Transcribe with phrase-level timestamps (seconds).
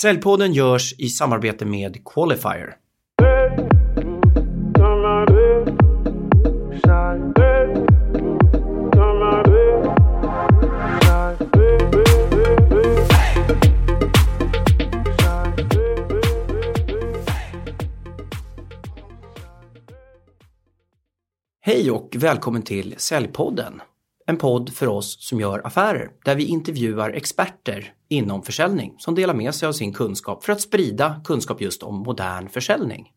[0.00, 2.76] Säljpodden görs i samarbete med Qualifier.
[21.60, 23.80] Hej och välkommen till Säljpodden.
[24.26, 29.34] En podd för oss som gör affärer där vi intervjuar experter inom försäljning som delar
[29.34, 33.12] med sig av sin kunskap för att sprida kunskap just om modern försäljning.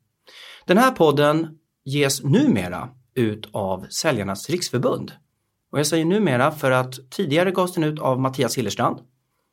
[0.66, 5.12] Den här podden ges numera ut av Säljarnas Riksförbund.
[5.72, 9.00] Och jag säger numera för att tidigare gavs den ut av Mattias Hillerstrand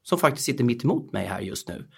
[0.02, 1.88] som faktiskt sitter mitt emot mig här just nu.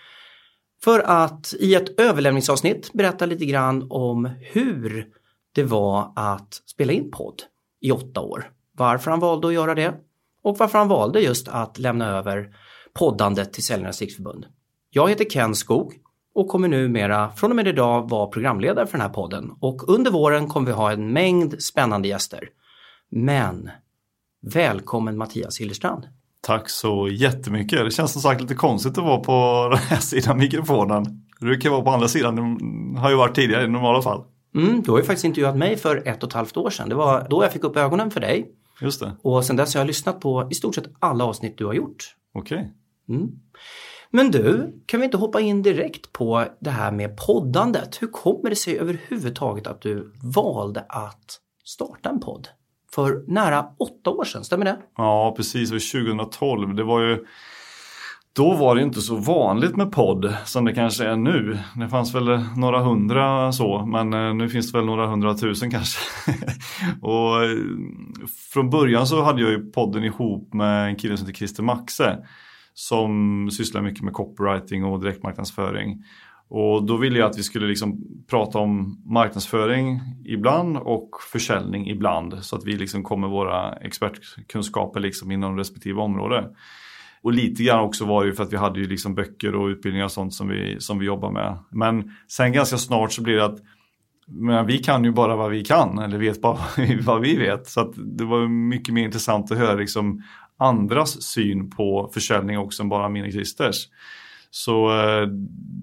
[0.84, 5.06] För att i ett överlämningsavsnitt berätta lite grann om hur
[5.52, 7.42] det var att spela in podd
[7.80, 8.50] i åtta år.
[8.76, 9.94] Varför han valde att göra det
[10.42, 12.48] och varför han valde just att lämna över
[12.94, 14.46] poddandet till Säljarnas Riksförbund.
[14.90, 15.94] Jag heter Ken Skog
[16.34, 20.10] och kommer numera från och med idag vara programledare för den här podden och under
[20.10, 22.48] våren kommer vi ha en mängd spännande gäster.
[23.10, 23.70] Men
[24.42, 26.04] välkommen Mattias Hillerstrand.
[26.40, 27.84] Tack så jättemycket.
[27.84, 31.04] Det känns som sagt lite konstigt att vara på den här sidan mikrofonen.
[31.40, 32.36] Du kan vara på andra sidan,
[32.94, 34.24] det har ju varit tidigare i normala fall.
[34.54, 36.88] Mm, du har ju faktiskt intervjuat mig för ett och ett halvt år sedan.
[36.88, 38.52] Det var då jag fick upp ögonen för dig.
[38.80, 39.16] Just det.
[39.22, 42.16] Och sen dess har jag lyssnat på i stort sett alla avsnitt du har gjort.
[42.32, 42.58] Okej.
[42.58, 43.16] Okay.
[43.16, 43.30] Mm.
[44.10, 48.02] Men du, kan vi inte hoppa in direkt på det här med poddandet?
[48.02, 52.48] Hur kommer det sig överhuvudtaget att du valde att starta en podd?
[52.90, 54.78] För nära åtta år sedan, stämmer det?
[54.96, 55.68] Ja, precis.
[55.70, 56.74] Det var 2012.
[56.74, 57.24] Det var ju
[58.36, 61.58] då var det inte så vanligt med podd som det kanske är nu.
[61.74, 65.70] Det fanns väl eh, några hundra så, men eh, nu finns det väl några hundratusen
[65.70, 66.00] kanske.
[67.00, 67.56] och eh,
[68.52, 72.18] från början så hade jag ju podden ihop med en kille som heter Christer Maxe
[72.74, 76.04] som sysslar mycket med copywriting och direktmarknadsföring.
[76.48, 82.34] Och då ville jag att vi skulle liksom prata om marknadsföring ibland och försäljning ibland
[82.40, 86.50] så att vi liksom kommer våra expertkunskaper liksom inom respektive område.
[87.26, 89.66] Och lite grann också var det ju för att vi hade ju liksom böcker och
[89.66, 91.58] utbildningar och sånt som vi, som vi jobbar med.
[91.70, 93.58] Men sen ganska snart så blir det att
[94.26, 96.58] men vi kan ju bara vad vi kan eller vet bara
[97.00, 97.66] vad vi vet.
[97.66, 100.22] Så att det var mycket mer intressant att höra liksom
[100.56, 103.88] andras syn på försäljning också än bara min och Christers.
[104.50, 105.28] Så eh,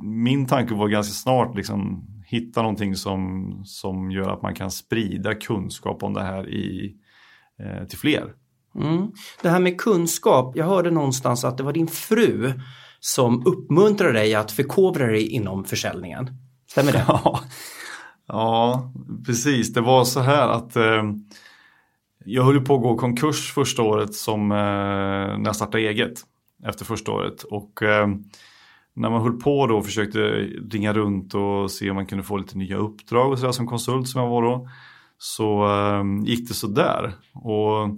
[0.03, 5.35] min tanke var ganska snart liksom hitta någonting som, som gör att man kan sprida
[5.35, 6.95] kunskap om det här i,
[7.59, 8.33] eh, till fler.
[8.75, 9.11] Mm.
[9.41, 12.53] Det här med kunskap, jag hörde någonstans att det var din fru
[12.99, 16.29] som uppmuntrade dig att förkovra dig inom försäljningen.
[16.67, 17.05] Stämmer det?
[17.07, 17.43] Ja,
[18.27, 18.91] ja
[19.25, 19.73] precis.
[19.73, 21.03] Det var så här att eh,
[22.25, 26.21] jag höll på att gå konkurs första året som eh, när jag startade eget
[26.65, 27.43] efter första året.
[27.43, 28.07] Och eh,
[28.93, 30.19] när man höll på då och försökte
[30.71, 34.07] ringa runt och se om man kunde få lite nya uppdrag och sådär som konsult
[34.07, 34.69] som jag var då.
[35.17, 37.13] Så eh, gick det sådär.
[37.33, 37.97] Och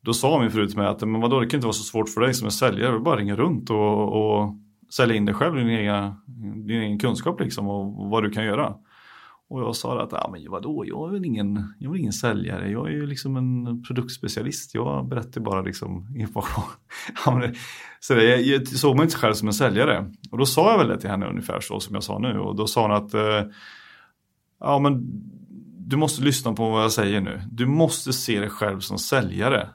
[0.00, 2.08] då sa min fru till mig att men vadå, det kan inte vara så svårt
[2.08, 4.54] för dig som är säljare, du bara ringa runt och, och
[4.90, 6.14] sälja in dig själv, din egen,
[6.66, 8.74] din egen kunskap liksom och vad du kan göra.
[9.50, 12.70] Och jag sa att, ja men vadå, jag är väl ingen, jag är ingen säljare,
[12.70, 16.64] jag är ju liksom en produktspecialist, jag berättar bara liksom information.
[18.00, 20.12] så det, jag såg mig inte själv som en säljare.
[20.30, 22.56] Och då sa jag väl det till henne ungefär så som jag sa nu och
[22.56, 23.42] då sa hon att, eh,
[24.60, 25.02] ja men
[25.78, 27.42] du måste lyssna på vad jag säger nu.
[27.50, 29.68] Du måste se dig själv som säljare.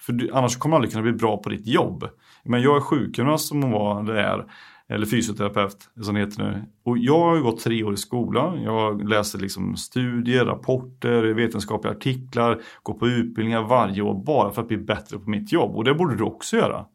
[0.00, 2.08] För du, annars kommer du aldrig kunna bli bra på ditt jobb.
[2.44, 4.46] Men jag är sjukgymnast som hon var, det är,
[4.88, 6.62] eller fysioterapeut som det heter nu.
[6.84, 8.62] Och jag har ju gått tre år i skolan.
[8.62, 14.68] Jag läser liksom studier, rapporter, vetenskapliga artiklar, går på utbildningar varje år bara för att
[14.68, 15.76] bli bättre på mitt jobb.
[15.76, 16.86] Och det borde du också göra.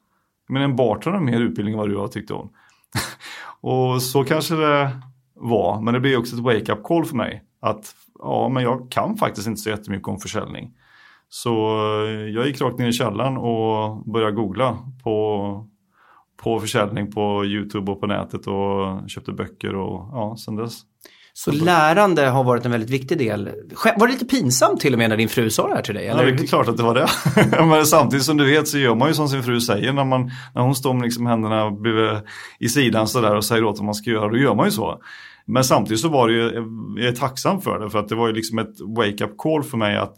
[0.49, 2.49] Men en bartender har mer utbildning än vad du har tyckte hon.
[3.61, 5.01] och så kanske det
[5.33, 7.43] var, men det blev också ett wake-up call för mig.
[7.59, 10.73] Att ja, men jag kan faktiskt inte så jättemycket om försäljning.
[11.35, 15.67] Så eh, jag gick rakt ner i källaren och började googla på,
[16.43, 20.81] på försäljning på YouTube och på nätet och köpte böcker och ja, sen dess.
[21.33, 23.49] Så lärande har varit en väldigt viktig del.
[23.97, 26.07] Var det lite pinsamt till och med när din fru sa det här till dig?
[26.07, 26.23] Eller?
[26.23, 27.07] Ja, det är klart att det var det.
[27.65, 30.31] Men samtidigt som du vet så gör man ju som sin fru säger när, man,
[30.53, 31.71] när hon står med liksom händerna
[32.59, 34.99] i sidan sådär och säger åt vad man ska göra, då gör man ju så.
[35.45, 36.41] Men samtidigt så var det ju,
[36.97, 39.77] jag är tacksam för det för att det var ju liksom ett wake-up call för
[39.77, 40.17] mig att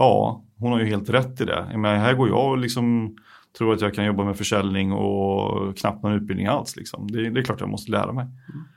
[0.00, 1.72] ja, hon har ju helt rätt i det.
[1.74, 3.16] Men här går jag och liksom
[3.58, 6.76] tror att jag kan jobba med försäljning och knappt någon utbildning alls.
[6.76, 7.08] Liksom.
[7.10, 8.26] Det, det, är klart jag måste lära mig.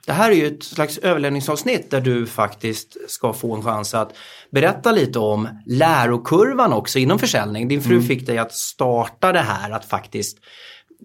[0.05, 4.15] Det här är ju ett slags överlämningsavsnitt där du faktiskt ska få en chans att
[4.51, 7.67] berätta lite om lärokurvan också inom försäljning.
[7.67, 8.07] Din fru mm.
[8.07, 10.37] fick dig att starta det här, att faktiskt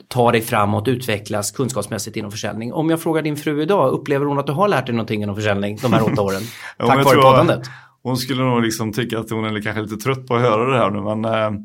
[0.09, 2.73] ta dig framåt, utvecklas kunskapsmässigt inom försäljning.
[2.73, 5.35] Om jag frågar din fru idag, upplever hon att du har lärt dig någonting inom
[5.35, 6.43] försäljning de här åtta åren?
[6.79, 7.71] Tack jag vare poddandet.
[8.03, 10.79] Hon skulle nog liksom tycka att hon är kanske lite trött på att höra det
[10.79, 11.61] här nu men eh,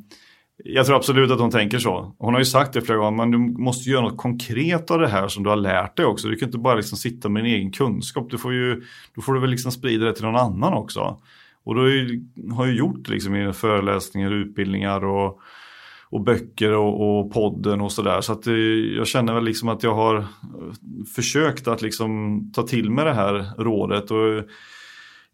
[0.57, 2.15] jag tror absolut att hon tänker så.
[2.18, 5.07] Hon har ju sagt det flera gånger, men du måste göra något konkret av det
[5.07, 6.27] här som du har lärt dig också.
[6.27, 8.83] Du kan inte bara liksom sitta med din egen kunskap, du får ju,
[9.15, 11.21] då får du väl liksom sprida det till någon annan också.
[11.63, 15.39] Och då har jag ju, har ju gjort liksom i föreläsningar, utbildningar och,
[16.09, 18.21] och böcker och, och podden och sådär.
[18.21, 18.53] Så att eh,
[18.97, 20.25] jag känner väl liksom att jag har eh,
[21.15, 24.12] försökt att liksom ta till mig det här rådet.
[24.12, 24.44] Och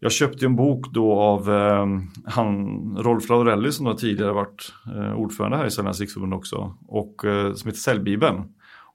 [0.00, 1.86] jag köpte en bok då av eh,
[2.24, 6.76] han, Rolf Laurelli som då tidigare varit eh, ordförande här i Säljarnas riksförbund också.
[6.88, 8.44] Och eh, som heter Säljbibeln.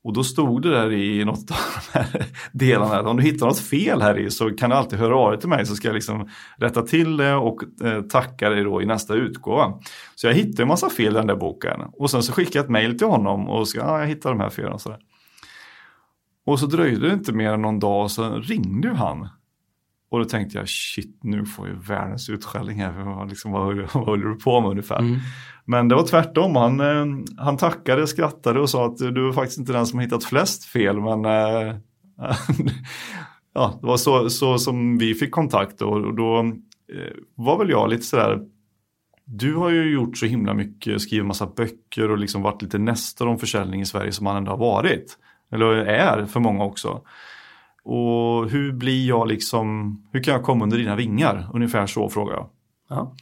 [0.03, 1.57] Och då stod det där i något av
[1.93, 4.99] de här delarna att om du hittar något fel här i så kan du alltid
[4.99, 8.49] höra av dig till mig så ska jag liksom rätta till det och eh, tacka
[8.49, 9.73] dig då i nästa utgåva.
[10.15, 12.63] Så jag hittade en massa fel i den där boken och sen så skickade jag
[12.63, 14.99] ett mail till honom och sa ah, jag hittade de här felen och sådär.
[16.45, 19.27] Och så dröjde det inte mer än någon dag så ringde ju han.
[20.15, 23.25] Och då tänkte jag shit nu får jag världens utskällning här.
[23.29, 24.99] Liksom, vad, vad håller du på med ungefär?
[24.99, 25.19] Mm.
[25.65, 26.55] Men det var tvärtom.
[26.55, 27.05] Han, eh,
[27.37, 30.65] han tackade, skrattade och sa att du var faktiskt inte den som har hittat flest
[30.65, 30.99] fel.
[30.99, 31.75] Men eh,
[33.53, 36.39] ja, det var så, så som vi fick kontakt och, och då
[36.93, 38.39] eh, var väl jag lite sådär
[39.25, 43.27] du har ju gjort så himla mycket, skrivit massa böcker och liksom varit lite nästor
[43.27, 45.17] om försäljning i Sverige som han ändå har varit.
[45.51, 47.01] Eller är för många också.
[47.85, 51.49] Och hur blir jag liksom, hur kan jag komma under dina vingar?
[51.53, 52.49] Ungefär så frågade jag.
[52.89, 53.15] Ja.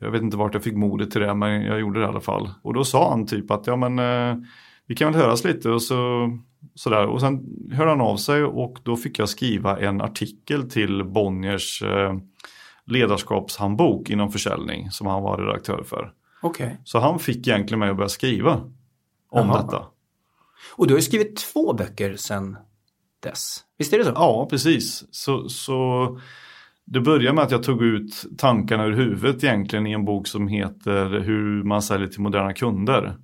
[0.00, 2.20] Jag vet inte vart jag fick modet till det, men jag gjorde det i alla
[2.20, 2.50] fall.
[2.62, 4.44] Och då sa han typ att ja men eh,
[4.86, 6.30] vi kan väl höras lite och så
[6.74, 7.06] sådär.
[7.06, 11.82] Och sen hörde han av sig och då fick jag skriva en artikel till Bonniers
[11.82, 12.16] eh,
[12.86, 16.12] ledarskapshandbok inom försäljning som han var redaktör för.
[16.42, 16.80] Okej.
[16.84, 18.54] Så han fick egentligen mig att börja skriva
[19.30, 19.62] om Jaha.
[19.62, 19.84] detta.
[20.76, 22.56] Och du har ju skrivit två böcker sedan
[23.22, 23.60] dess.
[23.78, 24.12] Visst är det så?
[24.14, 25.04] Ja, precis.
[25.10, 26.18] Så, så
[26.84, 30.48] det började med att jag tog ut tankarna ur huvudet egentligen i en bok som
[30.48, 33.16] heter Hur man säljer till moderna kunder.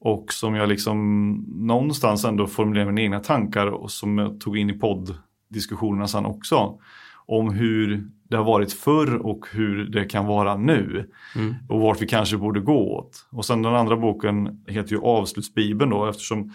[0.00, 4.70] Och som jag liksom någonstans ändå formulerade mina egna tankar och som jag tog in
[4.70, 6.78] i podddiskussionerna sen också.
[7.26, 11.10] Om hur det har varit förr och hur det kan vara nu.
[11.36, 11.54] Mm.
[11.68, 13.26] Och vart vi kanske borde gå åt.
[13.30, 16.52] Och sen den andra boken heter ju Avslutsbibeln då eftersom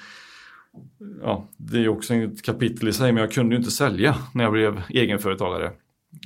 [1.22, 4.44] ja, det är också ett kapitel i sig, men jag kunde ju inte sälja när
[4.44, 5.72] jag blev egenföretagare.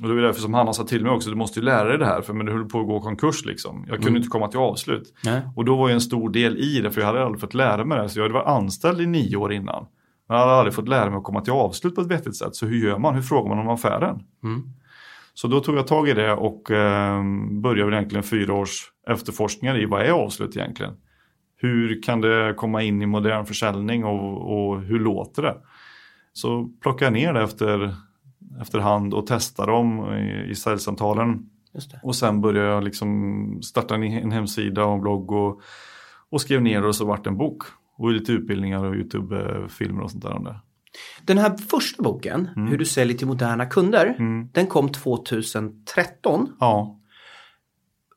[0.01, 1.98] Och det är därför som Hanna sa till mig också, du måste ju lära dig
[1.98, 3.80] det här, för men det höll på att gå konkurs liksom.
[3.88, 4.18] Jag kunde Mm.
[4.18, 5.13] inte komma till avslut.
[5.24, 5.42] Nej.
[5.56, 7.86] Och då var ju en stor del i det, för jag hade aldrig fått lära
[7.86, 8.10] mig det.
[8.10, 9.86] Så jag hade varit anställd i nio år innan.
[10.28, 12.56] Men jag hade aldrig fått lära mig att komma till avslut på ett vettigt sätt.
[12.56, 13.16] Så hur gör man?
[13.16, 14.19] Hur frågar man om affären?
[14.44, 14.62] Mm.
[15.34, 17.24] Så då tog jag tag i det och eh,
[17.62, 20.94] började egentligen fyra års efterforskningar i vad är avslut egentligen?
[21.61, 25.57] Hur kan det komma in i modern försäljning och, och hur låter det?
[26.33, 27.95] Så plockade jag ner det efter,
[28.61, 30.56] efterhand och testade dem i, i
[31.91, 32.00] det.
[32.03, 35.61] Och sen började jag liksom starta en, hemsida och en blogg och,
[36.29, 37.63] och skrev ner det och så vart det en bok.
[37.97, 40.55] Och lite utbildningar och YouTube-filmer och sånt där om det.
[41.25, 44.47] Den här första boken, Hur du säljer till moderna kunder, Mm.
[44.53, 46.55] den kom 2013.
[46.59, 46.99] Ja,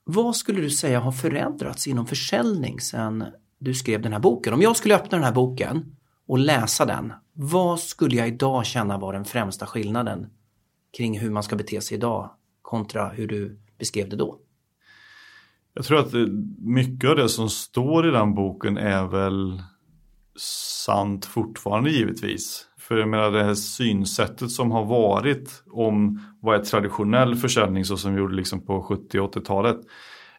[0.04, 3.24] vad skulle du säga har förändrats inom försäljning sedan
[3.58, 4.54] du skrev den här boken?
[4.54, 5.96] Om jag skulle öppna den här boken
[6.26, 10.30] och läsa den, vad skulle jag idag känna var den främsta skillnaden
[10.96, 12.30] kring hur man ska bete sig idag
[12.62, 14.38] kontra hur du beskrev det då?
[15.74, 16.12] Jag tror att
[16.58, 19.62] mycket av det som står i den boken är väl
[20.38, 22.66] sant fortfarande givetvis.
[22.92, 27.96] För jag menar det här synsättet som har varit om vad är traditionell försäljning så
[27.96, 29.76] som vi gjorde liksom på 70 och 80-talet.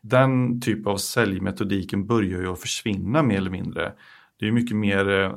[0.02, 3.92] Den typ av säljmetodiken börjar ju att försvinna mer eller mindre.
[4.40, 5.32] Det är mycket mer eh,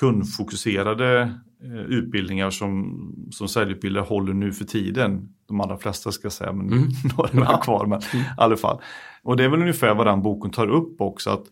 [0.00, 1.20] kundfokuserade
[1.64, 2.98] eh, utbildningar som,
[3.30, 5.28] som säljutbildare håller nu för tiden.
[5.48, 6.88] De allra flesta ska jag säga, men Mm.
[7.32, 7.86] några är kvar.
[7.86, 8.80] Men i alla fall.
[9.22, 11.30] Och det är väl ungefär vad den boken tar upp också.
[11.30, 11.44] att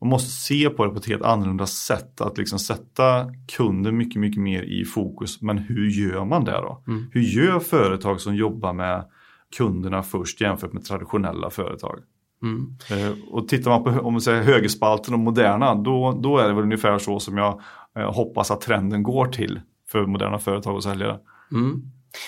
[0.00, 2.20] Man måste se på det på ett helt annorlunda sätt.
[2.20, 5.42] Att liksom sätta kunden mycket, mycket mer i fokus.
[5.42, 6.82] Men hur gör man det då?
[6.86, 7.10] Mm.
[7.12, 9.04] Hur gör företag som jobbar med
[9.56, 11.98] kunderna först jämfört med traditionella företag?
[12.42, 12.76] Mm.
[12.90, 16.54] Eh, och tittar man på om man säger, högerspalten och moderna, då, då är det
[16.54, 17.60] väl ungefär så som jag
[17.96, 21.18] eh, hoppas att trenden går till för moderna företag och säljare.
[21.52, 21.82] Mm.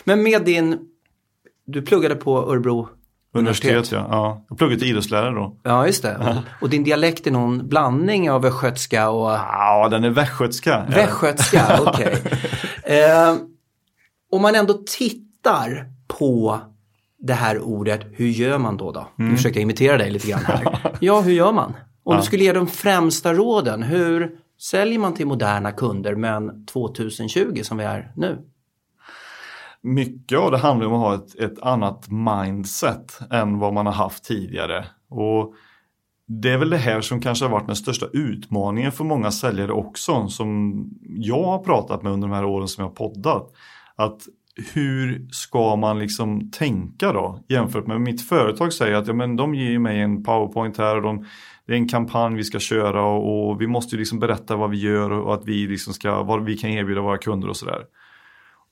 [0.05, 0.79] Men med din,
[1.67, 2.89] du pluggade på Örebro
[3.33, 3.99] Universitet, Universitet.
[4.01, 4.07] ja.
[4.11, 4.45] ja.
[4.49, 5.57] Jag pluggade till idrottslärare då.
[5.63, 6.17] Ja, just det.
[6.17, 10.85] Och, och din dialekt är någon blandning av östgötska och Ja, den är västgötska.
[10.89, 11.79] västgötska.
[11.87, 12.23] Okej.
[12.85, 13.35] Eh,
[14.33, 16.61] om man ändå tittar på
[17.19, 18.93] det här ordet, hur gör man då?
[18.93, 19.09] då?
[19.17, 20.79] Nu försöker jag imitera dig lite grann här.
[21.01, 21.77] Ja, hur gör man?
[22.05, 22.17] Om Ja.
[22.21, 27.79] du skulle ge de främsta råden, hur säljer man till moderna kunder men 2020 som
[27.79, 28.39] vi är nu?
[29.83, 33.93] Mycket av det handlar om att ha ett, ett annat mindset än vad man har
[33.93, 34.87] haft tidigare.
[35.09, 35.55] Och
[36.27, 39.73] det är väl det här som kanske har varit den största utmaningen för många säljare
[39.73, 43.53] också, som jag har pratat med under de här åren som jag har poddat.
[43.97, 44.21] Att
[44.75, 49.55] hur ska man liksom tänka då jämfört med mitt företag säger att ja, men de
[49.55, 51.27] ger mig en powerpoint här och de,
[51.67, 54.71] det är en kampanj vi ska köra och, och vi måste ju liksom berätta vad
[54.71, 57.83] vi gör och att vi liksom ska, vad vi kan erbjuda våra kunder och sådär.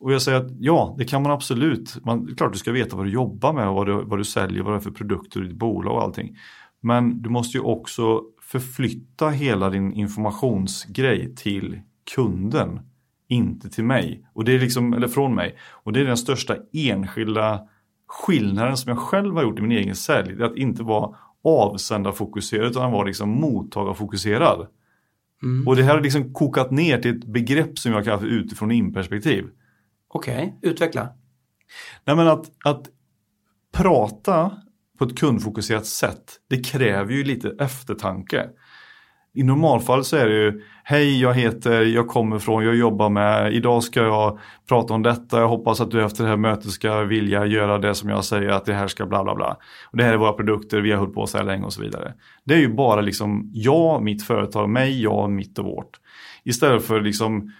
[0.00, 2.04] Och jag säger att ja, det kan man absolut.
[2.04, 4.18] Man, det är klart du ska veta vad du jobbar med och vad du, vad
[4.18, 6.36] du säljer, vad det är för produkter i ditt bolag och allting.
[6.80, 11.80] Men du måste ju också förflytta hela din informationsgrej till
[12.14, 12.80] kunden,
[13.28, 14.28] inte till mig.
[14.32, 15.56] Och det är liksom, eller från mig.
[15.70, 17.60] Och det är den största enskilda
[18.08, 20.34] skillnaden som jag själv har gjort i min egen sälj.
[20.34, 24.66] Det är att inte vara avsändarfokuserad utan vara liksom mottagarfokuserad.
[25.42, 25.68] Mm.
[25.68, 28.70] Och det här har liksom kokat ner till ett begrepp som jag kallar för utifrån
[28.70, 29.44] in-perspektiv.
[30.08, 31.08] Okej, utveckla.
[32.04, 32.86] Nej men att, att
[33.72, 34.50] prata
[34.98, 38.48] på ett kundfokuserat sätt, det kräver ju lite eftertanke.
[39.34, 43.52] I normalfall så är det ju, hej jag heter, jag kommer från, jag jobbar med,
[43.52, 44.38] idag ska jag
[44.68, 47.94] prata om detta, jag hoppas att du efter det här mötet ska vilja göra det
[47.94, 49.56] som jag säger att det här ska bla bla bla.
[49.90, 51.82] Och det här är våra produkter, vi har hållit på så här länge och så
[51.82, 52.14] vidare.
[52.44, 56.00] Det är ju bara liksom jag, mitt företag, mig, jag, mitt och vårt.
[56.44, 57.52] Istället för liksom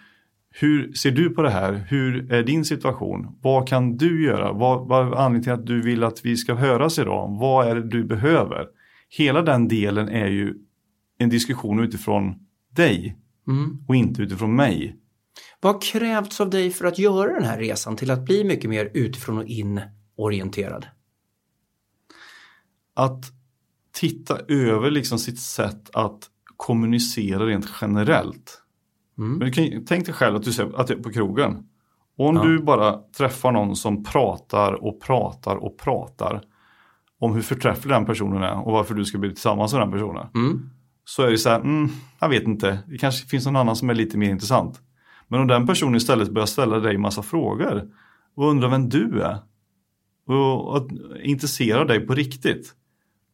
[0.61, 1.87] hur ser du på det här?
[1.89, 3.39] Hur är din situation?
[3.43, 4.53] Vad kan du göra?
[4.53, 7.37] Vad, vad är anledningen till att du vill att vi ska höras idag?
[7.41, 8.67] Vad är det du behöver?
[9.09, 10.55] Hela den delen är ju
[11.19, 12.35] en diskussion utifrån
[12.71, 13.85] dig Mm.
[13.89, 14.97] och inte utifrån mig.
[15.61, 18.71] Vad har krävts av dig för att göra den här resan till att bli mycket
[18.71, 19.81] mer utifrån och in
[20.17, 20.87] orienterad?
[22.95, 23.25] Att
[23.93, 28.63] titta över liksom sitt sätt att kommunicera rent generellt.
[29.19, 29.39] Mm.
[29.39, 31.57] Men kan, tänk dig själv att du, ser, att är på krogen.
[32.19, 32.43] Och om Ja.
[32.43, 36.43] du bara träffar någon som pratar och pratar och pratar
[37.21, 40.27] om hur förträfflig den personen är och varför du ska bli tillsammans med den personen.
[40.35, 40.71] Mm.
[41.05, 41.89] Så är det så här, mm,
[42.21, 44.81] jag vet inte, det kanske finns någon annan som är lite mer intressant.
[45.29, 47.91] Men om den personen istället börjar ställa dig massa frågor
[48.37, 49.39] och undrar vem du är
[50.27, 50.87] och att
[51.23, 52.75] intressera dig på riktigt.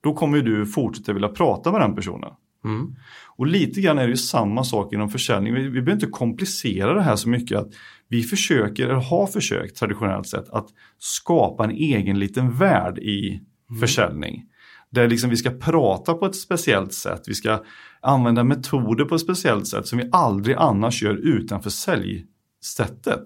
[0.00, 2.30] Då kommer du fortsätta vilja prata med den personen.
[2.64, 2.96] Mm.
[3.36, 5.54] Och lite grann är det ju samma sak inom försäljning.
[5.54, 7.58] Vi, vi behöver inte komplicera det här så mycket.
[7.58, 7.68] att
[8.08, 10.66] Vi försöker, eller har försökt traditionellt sett, att
[10.98, 13.40] skapa en egen liten värld i
[13.80, 14.44] försäljning.
[14.90, 17.62] Där liksom vi ska prata på ett speciellt sätt, vi ska
[18.00, 23.22] använda metoder på ett speciellt sätt som vi aldrig annars gör utanför säljsättet.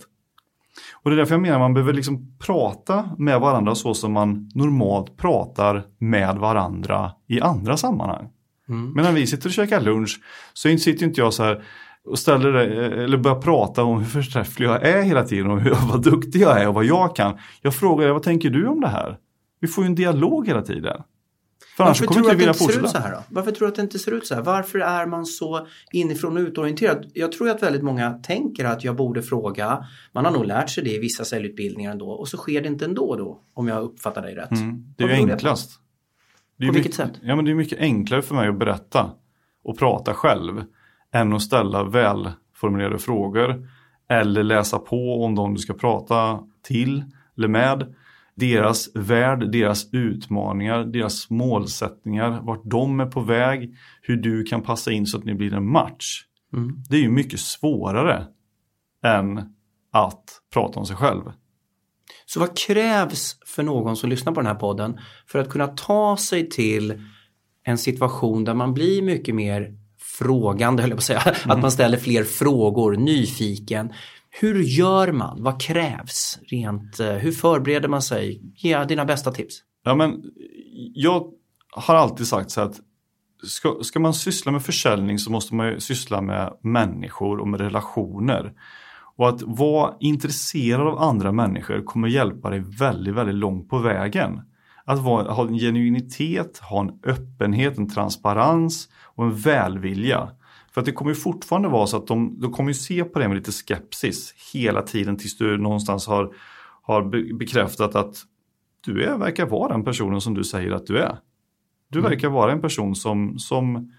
[1.03, 4.13] Och det är därför jag menar att man behöver liksom prata med varandra så som
[4.13, 8.29] man normalt pratar med varandra i andra sammanhang.
[8.69, 8.93] Mm.
[8.93, 10.21] Men när vi sitter och käkar lunch
[10.53, 11.65] så sitter inte jag så här
[12.05, 15.71] och ställer det, eller börjar prata om hur förträfflig jag är hela tiden och hur,
[15.89, 17.39] vad duktig jag är och vad jag kan.
[17.63, 19.19] Jag frågar vad tänker du om det här?
[19.61, 21.03] Vi får ju en dialog hela tiden.
[21.77, 23.01] För Varför tror du att det inte ser ut så fortsätta.
[23.01, 23.23] här då?
[23.29, 24.43] Varför tror du att det inte ser ut så här?
[24.43, 27.11] Varför är man så inifrån och utorienterad?
[27.15, 29.85] Jag tror att väldigt många tänker att jag borde fråga.
[30.13, 32.85] Man har nog lärt sig det i vissa säljutbildningar ändå och så sker det inte
[32.85, 34.51] ändå då, om jag uppfattar dig rätt.
[34.51, 35.71] Mm, det är ju enklast.
[36.59, 37.21] På vilket mycket, sätt?
[37.23, 39.11] Ja, men det är mycket enklare för mig att berätta
[39.65, 40.65] och prata själv
[41.13, 43.69] än att ställa välformulerade frågor
[44.09, 47.05] eller läsa på om de du ska prata till
[47.37, 47.95] eller med.
[48.35, 54.93] Deras värld, deras utmaningar, deras målsättningar, vart de är på väg, hur du kan passa
[54.93, 56.25] in så att ni blir en match.
[56.53, 56.83] Mm.
[56.89, 58.27] Det är ju mycket svårare
[59.05, 59.39] än
[59.93, 61.23] att prata om sig själv.
[62.31, 66.17] Så vad krävs för någon som lyssnar på den här podden för att kunna ta
[66.17, 67.03] sig till
[67.65, 69.75] en situation där man blir mycket mer
[70.19, 71.35] frågande, höll jag på att säga.
[71.45, 73.93] Att man ställer fler frågor, nyfiken.
[74.31, 75.43] Hur gör man?
[75.43, 76.39] Vad krävs?
[76.47, 78.43] Rent, eh, hur förbereder man sig?
[78.57, 79.63] Ge dina bästa tips.
[79.85, 80.23] Ja, men
[80.95, 81.33] jag
[81.71, 82.81] har alltid sagt så att
[83.47, 88.53] ska, ska man syssla med försäljning så måste man syssla med människor och med relationer.
[89.19, 94.41] Och att vara intresserad av andra människor kommer hjälpa dig väldigt, väldigt långt på vägen.
[94.85, 100.31] Att vara, ha en genuinitet, ha en öppenhet, en transparens och en välvilja.
[100.73, 103.29] För att det kommer ju fortfarande vara så att de, de kommer se på det
[103.29, 106.35] med lite skepsis hela tiden tills du någonstans har,
[106.83, 108.17] har be- bekräftat att
[108.85, 111.19] du är, verkar vara den personen som du säger att du är.
[111.91, 112.11] Du Mm.
[112.11, 113.93] verkar vara en person som, som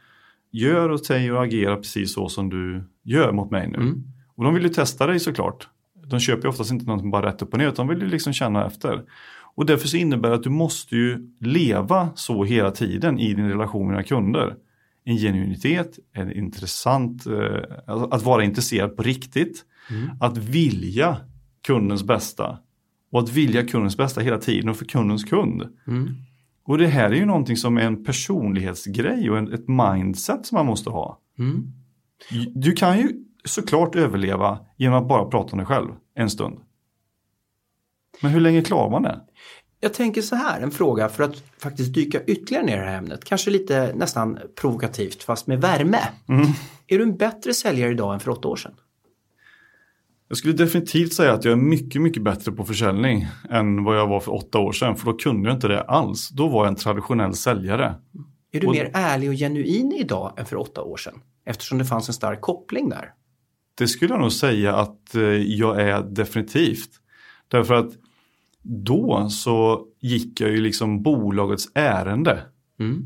[0.52, 3.78] gör och säger och agerar precis så som du gör mot mig nu.
[3.78, 4.04] Mm.
[4.39, 5.67] Och de vill ju testa dig såklart.
[6.05, 8.10] De köper ju oftast inte någonting bara rätt upp och ner utan de vill ju
[8.10, 9.03] liksom känna efter.
[9.55, 13.50] Och därför så innebär det att du måste ju leva så hela tiden i din
[13.50, 14.55] relation med dina kunder.
[15.05, 20.10] en genuinitet, en intressant, eh, att vara intresserad på riktigt, mm.
[20.19, 21.17] att vilja
[21.67, 22.60] kundens bästa
[23.12, 25.63] och att vilja kundens bästa hela tiden och för kundens kund.
[25.88, 26.08] Mm.
[26.63, 30.65] Och det här är ju någonting som är en personlighetsgrej och ett mindset som man
[30.65, 31.19] måste ha.
[31.39, 31.74] Mm.
[32.55, 36.60] Du kan ju såklart överleva genom att bara prata om dig själv en stund.
[38.22, 39.22] Men hur länge klarar man det?
[39.79, 42.98] Jag tänker så här, en fråga för att faktiskt dyka ytterligare ner i det här
[42.98, 43.25] ämnet.
[43.25, 46.00] Kanske lite nästan provokativt fast med värme.
[46.27, 46.48] Mm.
[46.88, 48.74] Är du en bättre säljare idag än för åtta år sedan?
[50.27, 54.08] Jag skulle definitivt säga att jag är mycket, mycket bättre på försäljning än vad jag
[54.08, 54.96] var för åtta år sedan.
[54.96, 56.29] För då kunde jag inte det alls.
[56.29, 57.96] Då var jag en traditionell säljare.
[58.51, 58.74] Är du och...
[58.74, 61.22] mer ärlig och genuin idag än för åtta år sedan?
[61.46, 63.13] Eftersom det fanns en stark koppling där.
[63.80, 66.90] Det skulle jag nog säga att eh, jag är definitivt.
[67.48, 67.92] Därför att
[68.64, 72.42] då så gick jag ju liksom bolagets ärende.
[72.80, 73.06] Mm.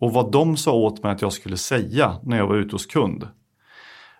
[0.00, 2.86] Och vad de sa åt mig att jag skulle säga när jag var ute hos
[2.86, 3.28] kund.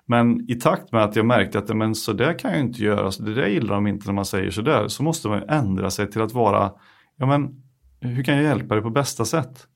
[0.06, 3.10] Men i takt med att jag märkte att men så där kan jag inte göra,
[3.10, 5.90] så det där gillar de inte när man säger så där, så måste man ändra
[5.90, 6.72] sig till att vara,
[7.16, 7.62] ja men
[8.00, 9.66] hur kan jag hjälpa dig på bästa sätt?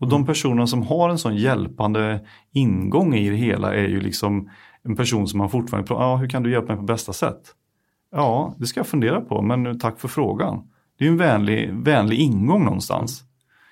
[0.00, 0.26] Och de mm.
[0.26, 4.50] personer som har en sån hjälpande ingång i det hela är ju liksom
[4.84, 7.54] en person som man fortfarande, pratar ah, hur kan du hjälpa mig på bästa sätt?
[8.12, 10.68] Ja, det ska jag fundera på, men tack för frågan.
[10.98, 13.24] Det är en vänlig, vänlig ingång någonstans.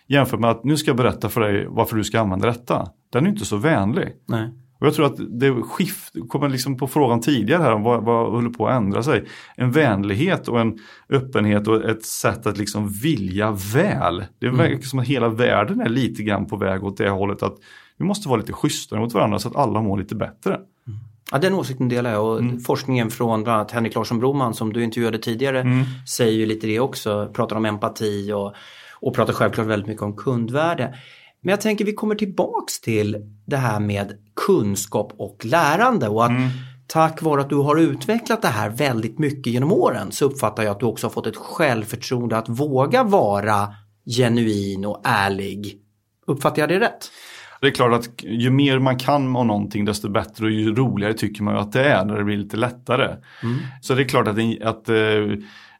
[0.06, 2.90] Jämfört med att nu ska jag berätta för dig varför du ska använda detta.
[3.12, 4.08] Den är inte så vänlig.
[4.26, 4.50] Nej.
[4.78, 8.32] Och jag tror att det skift, kommer liksom på frågan tidigare här om vad, vad
[8.32, 9.24] håller på att ändra sig.
[9.56, 14.24] En vänlighet och en öppenhet och ett sätt att liksom vilja väl.
[14.38, 14.58] Det mm.
[14.58, 17.56] verkar som att hela världen är lite grann på väg åt det hållet att
[17.98, 20.54] vi måste vara lite schysstare mot varandra så att alla mår lite bättre.
[20.54, 20.98] Mm.
[21.32, 22.60] Ja, den åsikten delar jag och mm.
[22.60, 25.84] forskningen från bland annat Henrik Larsson Broman som du intervjuade tidigare mm.
[26.08, 28.54] säger ju lite det också, pratar om empati och,
[28.92, 30.94] och pratar självklart väldigt mycket om kundvärde.
[31.40, 33.16] Men jag tänker vi kommer tillbaks till
[33.46, 34.12] det här med
[34.46, 36.48] kunskap och lärande och att mm.
[36.86, 40.72] tack vare att du har utvecklat det här väldigt mycket genom åren så uppfattar jag
[40.72, 43.68] att du också har fått ett självförtroende att våga vara
[44.16, 45.78] genuin och ärlig.
[46.26, 47.10] Uppfattar jag det rätt?
[47.60, 51.14] Det är klart att ju mer man kan om någonting desto bättre och ju roligare
[51.14, 53.16] tycker man att det är när det blir lite lättare.
[53.42, 53.58] Mm.
[53.82, 54.96] Så det är klart att, att eh,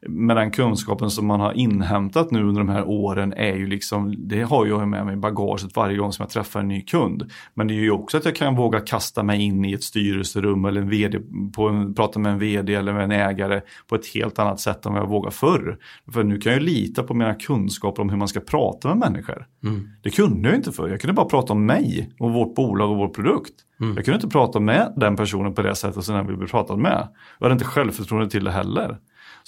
[0.07, 4.15] med den kunskapen som man har inhämtat nu under de här åren är ju liksom,
[4.29, 7.31] det har jag med mig i bagaget varje gång som jag träffar en ny kund.
[7.55, 10.65] Men det är ju också att jag kan våga kasta mig in i ett styrelserum
[10.65, 11.19] eller en vd,
[11.55, 14.87] på en, prata med en vd eller med en ägare på ett helt annat sätt
[14.87, 15.79] än vad jag vågar förr.
[16.13, 19.47] För nu kan jag lita på mina kunskaper om hur man ska prata med människor.
[19.65, 19.89] Mm.
[20.03, 22.97] Det kunde jag inte förr, jag kunde bara prata om mig och vårt bolag och
[22.97, 23.55] vår produkt.
[23.81, 23.97] Mm.
[23.97, 26.79] Jag kunde inte prata med den personen på det sättet som den vill bli pratad
[26.79, 27.09] med.
[27.39, 28.99] Jag hade inte självförtroende till det heller.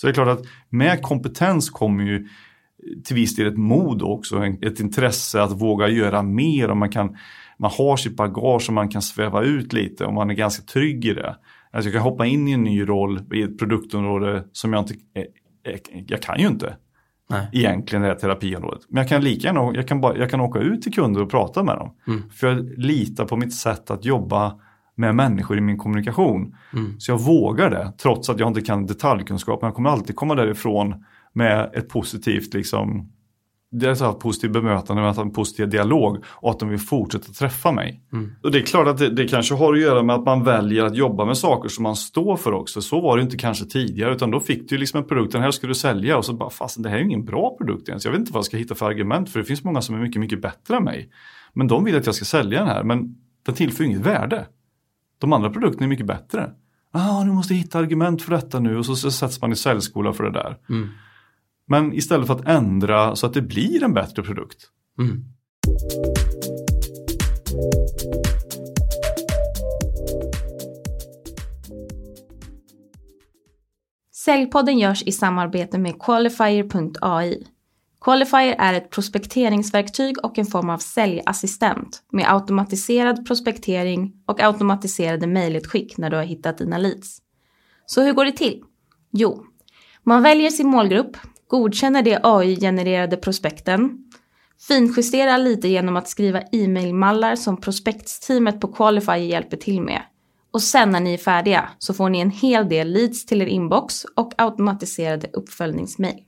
[0.01, 2.29] Så det är klart att med kompetens kommer ju
[3.05, 7.17] till viss del ett mod också, ett intresse att våga göra mer och man, kan,
[7.59, 11.05] man har sitt bagage och man kan sväva ut lite och man är ganska trygg
[11.05, 11.37] i det.
[11.71, 14.95] Alltså jag kan hoppa in i en ny roll i ett produktområde som jag inte,
[16.07, 16.77] jag kan ju inte.
[17.31, 17.49] Nej.
[17.53, 18.83] Egentligen det här terapiområdet.
[18.89, 21.31] Men jag kan lika gärna, jag kan, bara, jag kan åka ut till kunder och
[21.31, 21.95] prata med dem.
[22.07, 22.23] Mm.
[22.31, 24.61] För jag litar på mitt sätt att jobba
[25.01, 26.57] med människor i min kommunikation.
[26.73, 27.01] Mm.
[27.01, 29.63] Så jag vågar det, trots att jag inte kan detaljkunskap.
[29.63, 33.13] Men jag kommer alltid komma därifrån med ett positivt, liksom,
[33.71, 38.03] dels ett positivt bemötande, med en positiv dialog och att de vill fortsätta träffa mig.
[38.13, 38.33] Mm.
[38.43, 40.85] Och det är klart att det, det, kanske har att göra med att man väljer
[40.85, 42.83] att jobba med saker som man står för också.
[42.83, 45.51] Så var det inte kanske tidigare, utan då fick du liksom en produkt, den här
[45.51, 48.05] ska du sälja och så bara, fast det här är ingen bra produkt ens.
[48.05, 50.01] Jag vet inte vad jag ska hitta för argument, för det finns många som är
[50.01, 51.11] mycket, mycket bättre än mig.
[51.53, 53.15] Men de vill att jag ska sälja den här, men
[53.47, 54.47] den tillför inget värde.
[55.21, 56.51] De andra produkterna är mycket bättre.
[56.93, 59.57] Ah, nu måste jag hitta argument för detta nu och så, så sätts man i
[59.57, 60.59] säljskola för det där.
[60.69, 60.89] Mm.
[61.67, 64.59] Men istället för att ändra så att det blir en bättre produkt.
[64.99, 65.25] Mm.
[74.25, 77.47] Säljpodden görs i samarbete med Qualifier.ai
[78.01, 85.99] Qualifier är ett prospekteringsverktyg och en form av säljassistent med automatiserad prospektering och automatiserade mejlutskick
[85.99, 87.19] när du har hittat dina leads.
[87.87, 88.63] Så hur går det till?
[89.13, 89.45] Jo,
[90.03, 91.17] man väljer sin målgrupp,
[91.49, 94.05] godkänner de AI-genererade prospekten,
[94.69, 100.03] finjusterar lite genom att skriva e-mailmallar som prospektsteamet på Qualifier hjälper till med.
[100.51, 103.47] Och sen när ni är färdiga så får ni en hel del leads till er
[103.47, 106.25] inbox och automatiserade uppföljningsmail.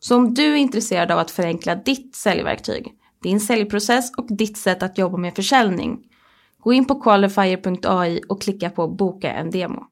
[0.00, 4.82] Så om du är intresserad av att förenkla ditt säljverktyg, din säljprocess och ditt sätt
[4.82, 5.98] att jobba med försäljning,
[6.58, 9.86] gå in på qualifier.ai och klicka på boka en demo.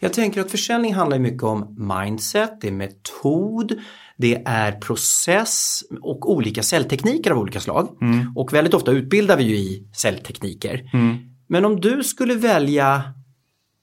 [0.00, 3.72] Jag tänker att försäljning handlar mycket om mindset, det är metod,
[4.16, 7.98] det är process och olika säljtekniker av olika slag.
[8.02, 8.36] Mm.
[8.36, 10.90] Och väldigt ofta utbildar vi ju i säljtekniker.
[10.92, 11.16] Mm.
[11.48, 13.02] Men om du skulle välja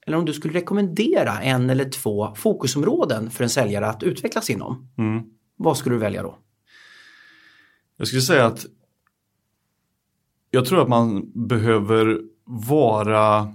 [0.06, 4.88] eller om du skulle rekommendera en eller två fokusområden för en säljare att utvecklas inom.
[4.98, 5.22] Mm.
[5.56, 6.38] Vad skulle du välja då?
[7.96, 8.66] Jag skulle säga att
[10.50, 13.52] jag tror att man behöver vara,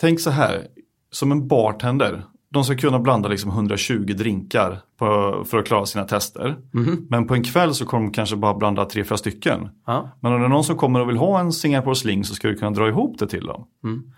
[0.00, 0.66] tänk så här,
[1.10, 2.24] som en bartender.
[2.48, 6.56] De ska kunna blanda liksom 120 drinkar på, för att klara sina tester.
[6.74, 7.06] Mm.
[7.10, 9.68] Men på en kväll så kommer de kanske bara blanda 3-4 stycken.
[9.86, 10.18] Ja.
[10.20, 12.48] Men om det är någon som kommer och vill ha en Singapore Sling så ska
[12.48, 13.66] du kunna dra ihop det till dem.
[13.84, 14.12] Mm.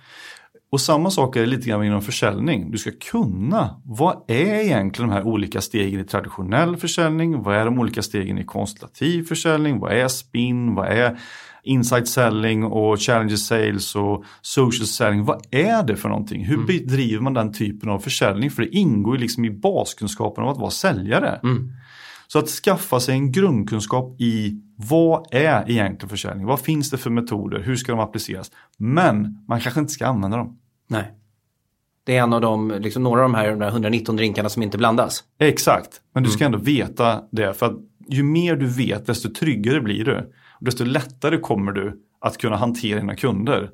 [0.75, 2.71] Och samma sak är det lite grann inom försäljning.
[2.71, 7.43] Du ska kunna, vad är egentligen de här olika stegen i traditionell försäljning?
[7.43, 9.79] Vad är de olika stegen i konstellativ försäljning?
[9.79, 10.75] Vad är spin?
[10.75, 11.19] Vad är
[11.63, 15.25] insight selling och challenger sales och social selling.
[15.25, 16.45] Vad är det för någonting?
[16.45, 16.67] Hur mm.
[16.67, 18.51] bedriver man den typen av försäljning?
[18.51, 21.41] För det ingår ju liksom i baskunskapen av att vara säljare.
[21.43, 21.73] Mm.
[22.27, 26.47] Så att skaffa sig en grundkunskap i vad är egentligen försäljning?
[26.47, 27.61] Vad finns det för metoder?
[27.61, 28.51] Hur ska de appliceras?
[28.79, 30.59] Men man kanske inte ska använda dem.
[30.87, 31.13] Nej.
[32.05, 34.79] Det är en av de, liksom några av de här, de 119 drinkarna som inte
[34.79, 35.25] blandas.
[35.39, 36.55] Exakt, men du ska mm.
[36.55, 37.55] ändå veta det.
[37.55, 37.77] För att
[38.09, 40.33] ju mer du vet, desto tryggare blir du.
[40.59, 43.71] Och desto lättare kommer du att kunna hantera dina kunder.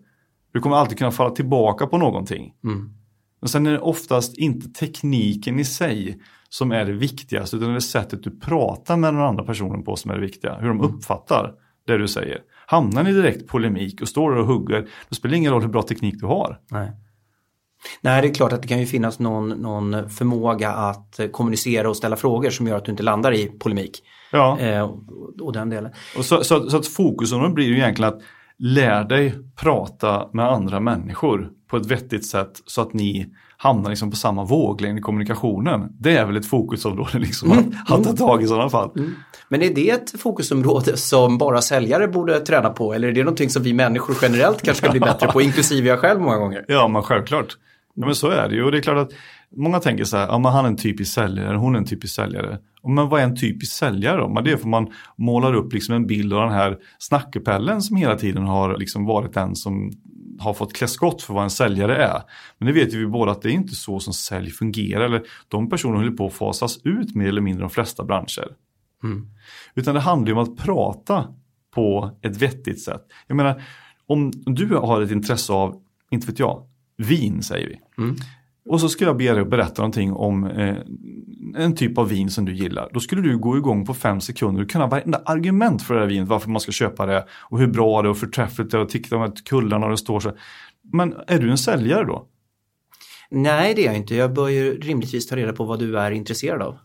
[0.53, 2.55] Du kommer alltid kunna falla tillbaka på någonting.
[2.64, 2.94] Mm.
[3.40, 7.77] Men sen är det oftast inte tekniken i sig som är det viktigaste, utan det
[7.77, 10.55] är sättet du pratar med den andra personen på som är det viktiga.
[10.55, 10.94] Hur de mm.
[10.94, 11.55] uppfattar
[11.87, 12.38] det du säger.
[12.71, 15.69] Hamnar ni direkt polemik och står där och hugger, då spelar det ingen roll hur
[15.69, 16.61] bra teknik du har.
[16.71, 16.93] Nej.
[18.01, 21.97] Nej, det är klart att det kan ju finnas någon, någon förmåga att kommunicera och
[21.97, 24.03] ställa frågor som gör att du inte landar i polemik.
[24.33, 24.59] Ja.
[24.59, 24.99] Eh, och,
[25.41, 25.93] och, den delen.
[26.17, 28.21] Och så, så, så att fokusen blir ju egentligen att
[28.59, 34.11] lär dig prata med andra människor på ett vettigt sätt så att ni hamnar liksom
[34.11, 35.92] på samma våglängd i kommunikationen.
[35.99, 37.73] Det är väl ett fokusområde liksom mm.
[37.87, 38.90] att, att ta tag i sådana fall.
[38.96, 39.14] Mm.
[39.49, 43.51] Men är det ett fokusområde som bara säljare borde träna på eller är det någonting
[43.51, 46.64] som vi människor generellt kanske ska bli bättre på, inklusive jag själv många gånger?
[46.68, 47.57] Ja, men självklart.
[47.94, 49.12] Ja, men så är det ju och det är klart att
[49.57, 52.14] många tänker så här, ja men han är en typisk säljare, hon är en typisk
[52.14, 52.59] säljare.
[52.83, 54.29] Men vad är en typisk säljare då?
[54.29, 57.96] Men det är för man målar upp liksom en bild av den här snackepellen som
[57.96, 59.92] hela tiden har liksom varit den som
[60.40, 62.22] har fått klä skott för vad en säljare är.
[62.59, 65.05] Men det vet ju vi båda att det är inte så som sälj fungerar.
[65.05, 68.57] Eller de personerna håller på att fasas ut mer eller mindre de flesta branscher.
[69.05, 69.29] Mm.
[69.74, 71.35] Utan det handlar ju om att prata
[71.74, 73.07] på ett vettigt sätt.
[73.26, 73.62] Jag menar,
[74.07, 78.03] om du har ett intresse av, inte vet jag, vin säger vi.
[78.03, 78.16] Mm.
[78.71, 80.77] Och så ska jag be dig att berätta någonting om eh,
[81.57, 82.91] en typ av vin som du gillar.
[82.93, 86.07] Då skulle du gå igång på fem sekunder och kunna varenda argument för det här
[86.07, 88.81] vinet, varför man ska köpa det och hur bra det är och förträffligt det är
[88.81, 90.33] och titta med kullarna och det står så.
[90.93, 92.27] Men är du en säljare då?
[93.31, 94.15] Nej, det är jag inte.
[94.15, 96.79] Jag bör ju rimligtvis ta reda på vad du är intresserad av.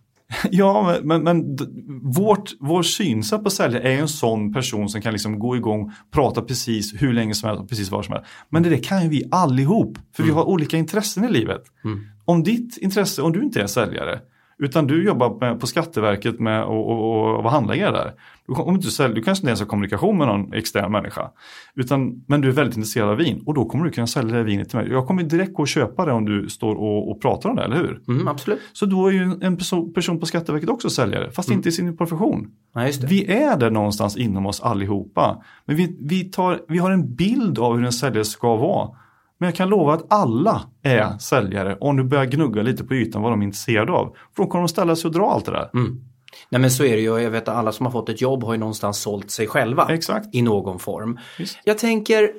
[0.51, 1.57] Ja, men, men
[2.03, 6.41] vårt, vår synsätt på säljare är en sån person som kan liksom gå igång, prata
[6.41, 8.29] precis hur länge som helst och precis var som helst.
[8.49, 10.33] Men det, det kan ju vi allihop, för mm.
[10.35, 11.61] vi har olika intressen i livet.
[11.83, 11.99] Mm.
[12.25, 14.19] Om ditt intresse, om du inte är säljare,
[14.57, 18.13] utan du jobbar med, på Skatteverket med att och, och, och vara handläggare där.
[18.47, 21.31] Du, om du, sälj, du kanske inte ens har kommunikation med någon extern människa.
[21.75, 24.43] Utan, men du är väldigt intresserad av vin och då kommer du kunna sälja det
[24.43, 24.89] vinet till mig.
[24.89, 27.63] Jag kommer direkt gå och köpa det om du står och, och pratar om det,
[27.63, 28.01] eller hur?
[28.07, 28.59] Mm, absolut.
[28.73, 31.59] Så då är ju en person, person på Skatteverket också säljare, fast mm.
[31.59, 32.47] inte i sin profession.
[32.73, 35.43] Ja, vi är där någonstans inom oss allihopa.
[35.65, 38.89] Men vi, vi, tar, vi har en bild av hur en säljare ska vara.
[39.37, 43.21] Men jag kan lova att alla är säljare om du börjar gnugga lite på ytan
[43.21, 44.15] vad de är intresserade av.
[44.35, 45.69] För då kommer de ställa sig och dra allt det där.
[45.73, 46.01] Mm.
[46.49, 47.19] Nej men så är det ju.
[47.19, 49.87] Jag vet att alla som har fått ett jobb har ju någonstans sålt sig själva.
[49.89, 50.35] Exakt.
[50.35, 51.19] I någon form.
[51.39, 51.59] Just.
[51.63, 52.31] Jag tänker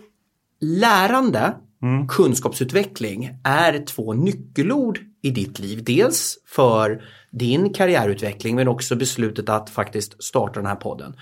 [0.61, 2.09] lärande, mm.
[2.09, 5.85] kunskapsutveckling är två nyckelord i ditt liv.
[5.85, 11.17] Dels för din karriärutveckling men också beslutet att faktiskt starta den här podden.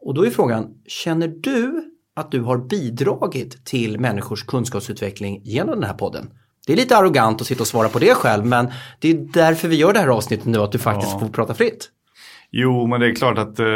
[0.00, 1.89] Och då är frågan, känner du
[2.20, 6.30] att du har bidragit till människors kunskapsutveckling genom den här podden.
[6.66, 9.68] Det är lite arrogant att sitta och svara på det själv men det är därför
[9.68, 11.18] vi gör det här avsnittet nu, att du faktiskt ja.
[11.18, 11.90] får prata fritt.
[12.50, 13.66] Jo, men det är klart att eh,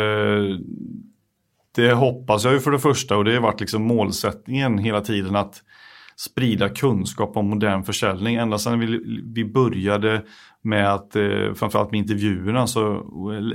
[1.75, 5.37] det hoppas jag ju för det första och det har varit liksom målsättningen hela tiden
[5.37, 5.63] att
[6.17, 8.35] sprida kunskap om modern försäljning.
[8.35, 9.01] Ända sedan vi,
[9.35, 10.23] vi började
[10.63, 13.03] med att, eh, framförallt med intervjuerna, så,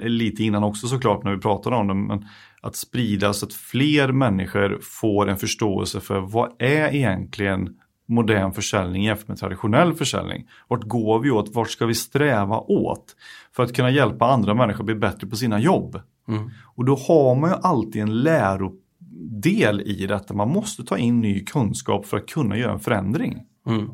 [0.03, 2.25] lite innan också såklart när vi pratade om dem, men
[2.61, 7.69] att sprida så att fler människor får en förståelse för vad är egentligen
[8.07, 10.47] modern försäljning jämfört med traditionell försäljning.
[10.67, 11.55] Vart går vi åt?
[11.55, 13.15] Vart ska vi sträva åt?
[13.55, 16.01] För att kunna hjälpa andra människor att bli bättre på sina jobb.
[16.27, 16.49] Mm.
[16.75, 18.21] Och då har man ju alltid en
[19.19, 20.33] lärodel i detta.
[20.33, 23.45] Man måste ta in ny kunskap för att kunna göra en förändring.
[23.67, 23.89] Mm.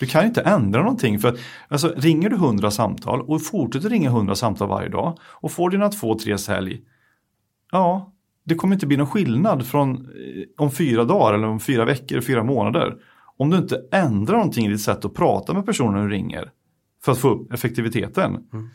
[0.00, 4.08] Du kan inte ändra någonting för att alltså, ringer du 100 samtal och fortsätter ringa
[4.08, 6.80] 100 samtal varje dag och får dina två, tre sälj.
[7.72, 8.12] Ja,
[8.44, 12.20] det kommer inte bli någon skillnad från eh, om fyra dagar eller om fyra veckor,
[12.20, 12.96] fyra månader.
[13.36, 16.50] Om du inte ändrar någonting i ditt sätt att prata med personen du ringer
[17.04, 18.30] för att få upp effektiviteten.
[18.52, 18.68] Mm.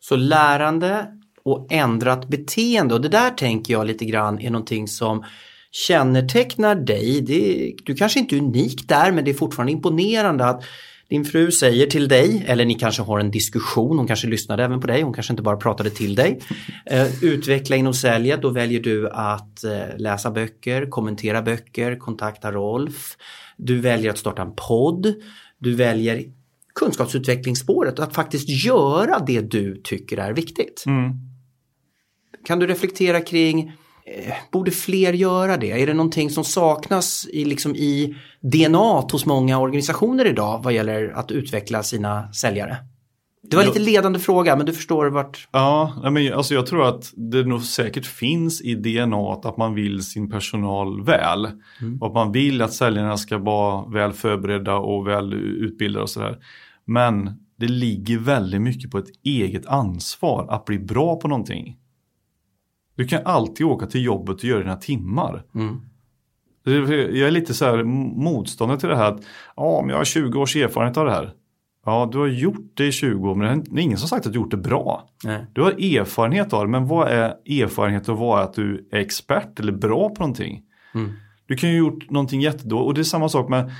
[0.00, 5.24] Så lärande och ändrat beteende och det där tänker jag lite grann är någonting som
[5.72, 7.20] kännetecknar dig.
[7.20, 10.64] Det, du kanske inte är unik där men det är fortfarande imponerande att
[11.10, 14.80] din fru säger till dig, eller ni kanske har en diskussion, hon kanske lyssnade även
[14.80, 16.40] på dig, hon kanske inte bara pratade till dig.
[16.86, 23.16] Eh, utveckla inom säljet, då väljer du att eh, läsa böcker, kommentera böcker, kontakta Rolf.
[23.56, 25.14] Du väljer att starta en podd.
[25.58, 26.24] Du väljer
[26.74, 30.84] kunskapsutvecklingsspåret, att faktiskt göra det du tycker är viktigt.
[30.86, 31.29] Mm.
[32.44, 33.72] Kan du reflektera kring
[34.10, 35.82] Eh, borde fler göra det?
[35.82, 41.08] Är det någonting som saknas i, liksom i DNA hos många organisationer idag vad gäller
[41.08, 42.76] att utveckla sina säljare?
[43.42, 45.48] Det var en lite ledande fråga men du förstår vart...
[45.52, 50.02] Ja, men alltså jag tror att det nog säkert finns i DNA att man vill
[50.02, 51.44] sin personal väl.
[51.80, 51.98] Mm.
[52.00, 56.38] Och att man vill att säljarna ska vara väl förberedda och väl utbildade och sådär.
[56.84, 61.76] Men det ligger väldigt mycket på ett eget ansvar att bli bra på någonting.
[63.00, 65.44] Du kan alltid åka till jobbet och göra dina timmar.
[65.54, 65.80] Mm.
[66.64, 69.20] Jag är lite så här motståndare till det här att
[69.56, 71.32] ja, men jag har 20 års erfarenhet av det här.
[71.86, 74.32] Ja, du har gjort det i 20 år men det är ingen som sagt att
[74.32, 75.08] du gjort det bra.
[75.24, 75.46] Nej.
[75.52, 78.98] Du har erfarenhet av det, men vad är erfarenhet och vad är att du är
[78.98, 80.62] expert eller bra på någonting?
[80.94, 81.12] Mm.
[81.46, 83.72] Du kan ju ha gjort någonting jättedåligt och det är samma sak med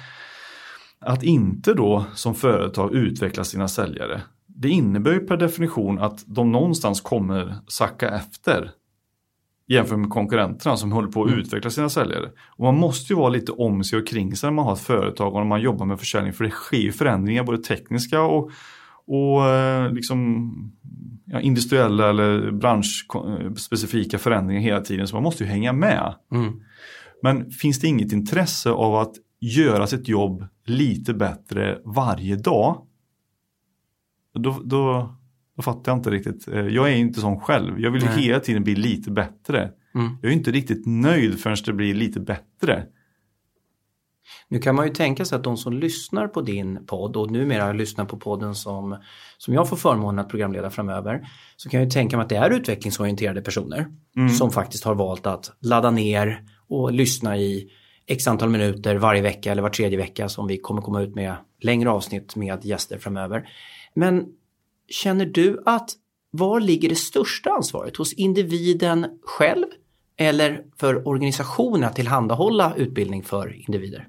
[1.00, 4.22] att inte då som företag utveckla sina säljare.
[4.46, 8.70] Det innebär ju per definition att de någonstans kommer sacka efter
[9.70, 11.40] jämfört med konkurrenterna som håller på att mm.
[11.40, 12.30] utveckla sina säljare.
[12.56, 14.80] Och man måste ju vara lite om sig och kring sig när man har ett
[14.80, 18.50] företag och när man jobbar med försäljning för det sker ju förändringar både tekniska och,
[19.06, 20.52] och eh, liksom,
[21.24, 26.14] ja, industriella eller branschspecifika förändringar hela tiden så man måste ju hänga med.
[26.32, 26.52] Mm.
[27.22, 32.86] Men finns det inget intresse av att göra sitt jobb lite bättre varje dag
[34.34, 35.14] då, då,
[35.60, 36.48] då fattar jag inte riktigt.
[36.48, 37.80] Eh, jag är inte sån själv.
[37.80, 38.22] Jag vill Nej.
[38.22, 39.70] hela tiden bli lite bättre.
[39.94, 40.16] Mm.
[40.22, 42.86] Jag är inte riktigt nöjd förrän det blir lite bättre.
[44.48, 47.72] Nu kan man ju tänka sig att de som lyssnar på din podd och numera
[47.72, 48.96] lyssnar på podden som,
[49.38, 51.28] som jag får förmånen att programleda framöver.
[51.56, 54.28] Så kan jag ju tänka mig att det är utvecklingsorienterade personer mm.
[54.28, 57.70] som faktiskt har valt att ladda ner och lyssna i
[58.06, 61.36] x antal minuter varje vecka eller var tredje vecka som vi kommer komma ut med
[61.60, 63.48] längre avsnitt med gäster framöver.
[63.94, 64.26] Men
[64.90, 65.90] Känner du att
[66.30, 67.96] var ligger det största ansvaret?
[67.96, 69.66] Hos individen själv
[70.16, 74.08] eller för organisationen att tillhandahålla utbildning för individer?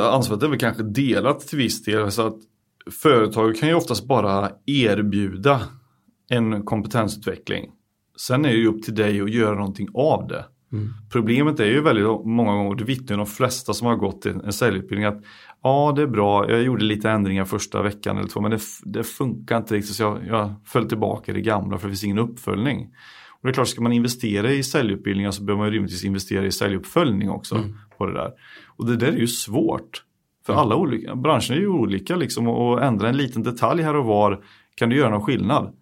[0.00, 2.12] ansvaret är väl kanske delat till viss del.
[2.12, 2.36] Så att
[2.90, 5.62] företag kan ju oftast bara erbjuda
[6.28, 7.70] en kompetensutveckling.
[8.16, 10.44] Sen är det ju upp till dig att göra någonting av det.
[10.72, 10.94] Mm.
[11.12, 15.04] Problemet är ju väldigt många gånger, det vittnar de flesta som har gått en säljutbildning
[15.04, 15.22] att
[15.62, 19.04] ja det är bra, jag gjorde lite ändringar första veckan eller två men det, det
[19.04, 22.18] funkar inte riktigt så jag, jag föll tillbaka i det gamla för det finns ingen
[22.18, 22.88] uppföljning.
[23.40, 26.52] Och det är klart, ska man investera i säljutbildningar så behöver man rimligtvis investera i
[26.52, 27.74] säljuppföljning också mm.
[27.98, 28.32] på det där.
[28.66, 30.04] Och det där är ju svårt.
[30.46, 34.04] För alla olika, branscher är ju olika liksom och ändra en liten detalj här och
[34.04, 35.74] var kan du göra någon skillnad?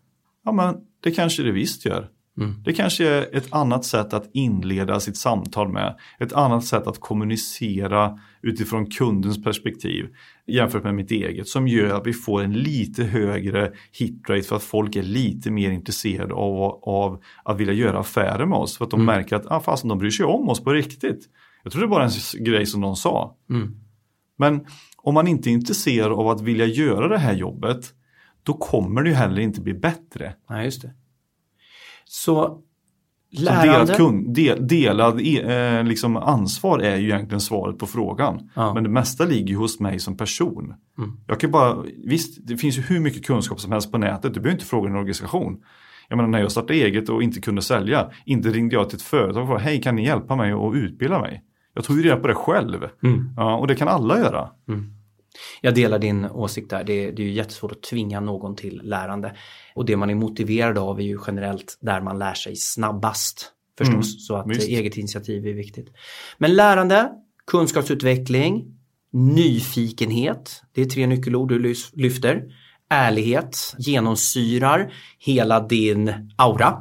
[0.44, 2.09] Ja men det kanske det visst gör.
[2.38, 2.62] Mm.
[2.64, 5.96] Det kanske är ett annat sätt att inleda sitt samtal med.
[6.18, 10.07] Ett annat sätt att kommunicera utifrån kundens perspektiv
[10.46, 14.62] jämfört med mitt eget som gör att vi får en lite högre hitrate för att
[14.62, 18.79] folk är lite mer intresserade av, av att vilja göra affärer med oss.
[18.79, 19.16] För att de mm.
[19.16, 21.29] märker att ah, fast de bryr sig om oss på riktigt.
[21.62, 23.37] Jag tror det var en grej som någon sa.
[23.51, 23.77] Mm.
[24.38, 27.92] Men om man inte är intresserad av att vilja göra det här jobbet
[28.42, 30.35] då kommer det ju heller inte bli bättre.
[30.51, 30.90] Nej, just det.
[32.08, 32.62] Så
[33.30, 33.72] lärande...
[33.72, 38.50] Delad, kund, del, delad eh, liksom ansvar är ju egentligen svaret på frågan.
[38.54, 38.74] Ja.
[38.74, 40.74] Men det mesta ligger ju hos mig som person.
[40.98, 41.12] Mm.
[41.26, 44.34] Jag kan bara, visst, det finns ju hur mycket kunskap som helst på nätet.
[44.34, 45.56] Du behöver inte fråga en organisation.
[46.08, 49.02] Jag menar när jag startade eget och inte kunde sälja, inte ringde jag till ett
[49.02, 51.42] företag och frågade, hej kan ni hjälpa mig och utbilda mig?
[51.74, 52.84] Jag tog ju reda på det själv.
[53.02, 53.30] Mm.
[53.36, 54.48] Ja, och det kan alla göra.
[54.68, 54.95] Mm.
[55.61, 56.85] Jag delar din åsikt där.
[56.85, 59.37] Det är, det är jättesvårt att tvinga någon till lärande.
[59.75, 63.53] Och det man är motiverad av är ju generellt där man lär sig snabbast.
[63.79, 64.68] Förstås, mm, så att visst.
[64.68, 65.88] eget initiativ är viktigt.
[66.38, 67.11] Men lärande,
[67.46, 68.64] kunskapsutveckling,
[69.12, 70.62] nyfikenhet.
[70.72, 72.42] Det är tre nyckelord du lyfter.
[72.88, 76.79] Ärlighet genomsyrar hela din aura.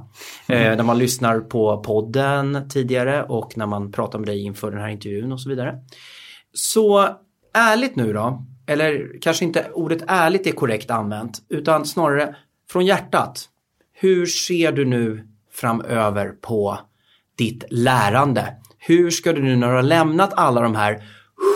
[0.48, 0.72] Mm.
[0.72, 4.80] Eh, när man lyssnar på podden tidigare och när man pratar med dig inför den
[4.80, 5.76] här intervjun och så vidare.
[6.54, 7.10] Så
[7.56, 12.36] ärligt nu då, eller kanske inte ordet ärligt är korrekt använt, utan snarare
[12.70, 13.50] från hjärtat.
[13.94, 16.80] Hur ser du nu framöver på
[17.38, 18.56] ditt lärande?
[18.78, 21.04] Hur ska du nu när du har lämnat alla de här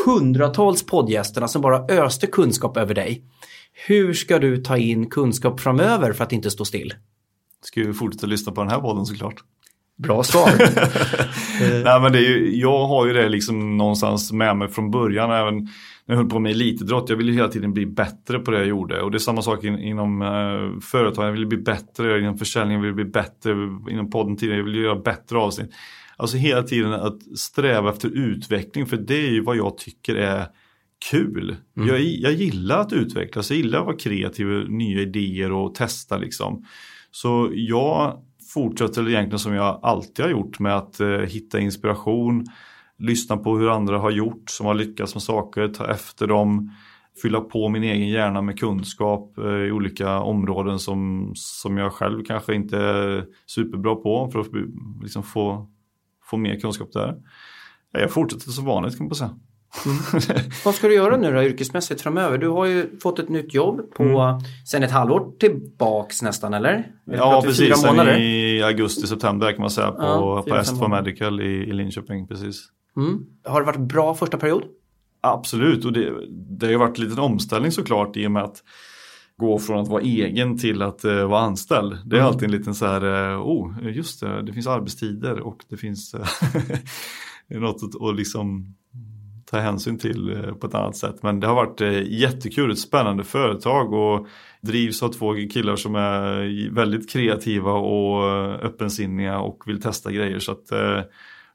[0.06, 3.24] hundratals poddgästerna som bara öste kunskap över dig.
[3.88, 6.94] Hur ska du ta in kunskap framöver för att inte stå still?
[7.62, 9.44] Ska ju fortsätta lyssna på den här podden såklart.
[10.00, 10.52] Bra svar.
[11.84, 15.32] Nej, men det är ju, jag har ju det liksom någonstans med mig från början.
[15.32, 15.56] Även
[16.10, 17.10] när jag höll på med elitidrott.
[17.10, 19.02] Jag ville hela tiden bli bättre på det jag gjorde.
[19.02, 21.28] Och det är samma sak in, inom uh, företag.
[21.28, 22.76] Jag ville bli bättre inom försäljning.
[22.76, 23.52] Jag ville bli bättre
[23.90, 24.58] inom podden tidigare.
[24.58, 25.72] Jag ville göra bättre avsnitt.
[26.18, 28.86] Alltså hela tiden att sträva efter utveckling.
[28.86, 30.46] För det är ju vad jag tycker är
[31.12, 31.56] kul.
[31.78, 31.90] Mm.
[31.90, 33.52] Jag, jag gillar att utvecklas.
[33.52, 36.66] Jag gillar att vara kreativ, nya idéer och testa liksom.
[37.12, 42.46] Så jag fortsätter egentligen som jag alltid har gjort med att eh, hitta inspiration,
[42.98, 46.72] lyssna på hur andra har gjort som har lyckats med saker, ta efter dem,
[47.22, 52.24] fylla på min egen hjärna med kunskap eh, i olika områden som, som jag själv
[52.24, 54.48] kanske inte är superbra på för att
[55.02, 55.70] liksom få,
[56.24, 57.16] få mer kunskap där.
[57.92, 59.40] Jag fortsätter som vanligt kan man säga.
[59.86, 59.98] Mm.
[60.66, 62.38] Vad ska du göra nu då yrkesmässigt framöver?
[62.38, 64.42] Du har ju fått ett nytt jobb på mm.
[64.68, 66.92] sen ett halvår tillbaks nästan eller?
[67.06, 71.72] Ja precis, sen i augusti-september kan man säga på, ja, på Est Medical i, i
[71.74, 72.28] Linköping.
[72.28, 72.68] Precis.
[72.98, 73.26] Mm.
[73.46, 74.64] Har det varit bra första period?
[75.22, 78.64] Absolut och det, det har ju varit en liten omställning såklart i och med att
[79.38, 81.98] gå från att vara egen till att uh, vara anställd.
[82.06, 82.28] Det är mm.
[82.28, 86.16] alltid en liten så här, uh, oh just det, det finns arbetstider och det finns
[87.54, 88.76] uh, något att och liksom
[89.50, 91.24] ta hänsyn till eh, på ett annat sätt.
[91.24, 94.28] Men det har varit eh, jättekul, ett spännande företag och
[94.62, 100.40] drivs av två killar som är väldigt kreativa och eh, öppensinniga och vill testa grejer.
[100.40, 100.68] Så att,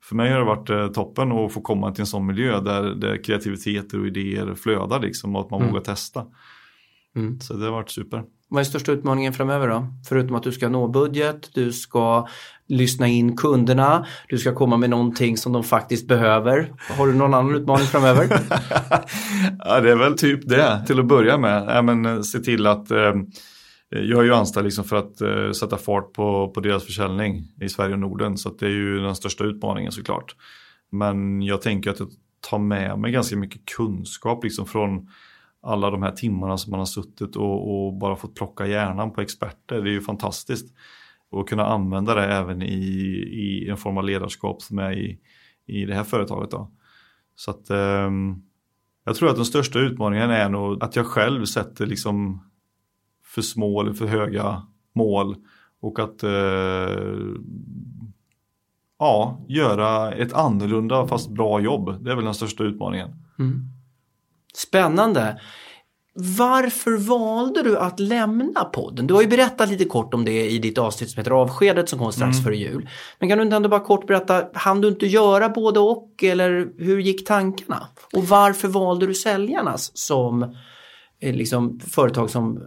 [0.03, 3.25] för mig har det varit toppen att få komma till en sån miljö där, där
[3.25, 5.73] kreativitet och idéer flödar liksom och att man mm.
[5.73, 6.27] vågar testa.
[7.17, 7.41] Mm.
[7.41, 8.23] Så det har varit super.
[8.55, 9.87] Vad är största utmaningen framöver då?
[10.09, 12.29] Förutom att du ska nå budget, du ska
[12.69, 16.73] lyssna in kunderna, du ska komma med någonting som de faktiskt behöver.
[16.99, 18.29] Har du någon annan utmaning framöver?
[19.59, 21.64] ja, det är väl typ det till att börja med.
[21.69, 23.12] Ja, men, eh, se till att eh,
[23.88, 27.69] jag är ju anställd liksom för att eh, sätta fart på, på deras försäljning i
[27.69, 30.37] Sverige och Norden så det är ju den största utmaningen såklart.
[30.93, 32.09] Men jag tänker att jag
[32.51, 35.09] tar med mig ganska mycket kunskap liksom från
[35.64, 39.20] alla de här timmarna som man har suttit och, och, bara fått plocka hjärnan på
[39.20, 39.83] experter.
[39.83, 40.74] Det är ju fantastiskt.
[41.31, 42.74] Och kunna använda det även i,
[43.33, 45.18] i en form av ledarskap som är i,
[45.66, 46.50] i det här företaget.
[46.50, 46.70] Då.
[47.35, 48.11] Så att eh,
[49.05, 52.44] jag tror att den största utmaningen är nog att jag själv sätter liksom
[53.24, 54.62] för små eller för höga
[54.94, 55.37] mål
[55.81, 57.14] och att eh,
[58.98, 62.05] ja, göra ett annorlunda fast bra jobb.
[62.05, 63.09] Det är väl den största utmaningen.
[63.38, 63.74] Mm.
[64.57, 65.40] Spännande.
[66.17, 69.07] Varför valde du att lämna podden?
[69.07, 71.99] Du har ju berättat lite kort om det i ditt avsnitt som heter Avskedet som
[71.99, 72.45] kom strax mm.
[72.45, 72.88] före jul.
[73.19, 76.69] Men kan du inte ändå bara kort berätta, hann du inte göra både och eller
[76.79, 77.88] hur gick tankarna?
[78.12, 80.43] Och varför valde du säljarnas som
[81.21, 82.62] eh, liksom, företag som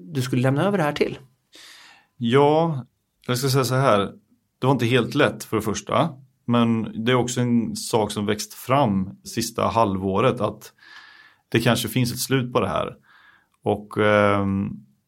[0.00, 1.18] du skulle lämna över det här till?
[2.16, 2.86] Ja,
[3.26, 3.98] jag ska säga så här.
[4.58, 6.10] Det var inte helt lätt för det första.
[6.46, 10.72] Men det är också en sak som växt fram sista halvåret att
[11.54, 12.96] det kanske finns ett slut på det här.
[13.62, 14.46] Och eh,